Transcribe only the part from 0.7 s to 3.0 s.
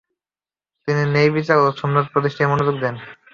তিনি ন্যায়বিচার ও সুন্নত প্রতিষ্ঠায় মনোযোগ দেন।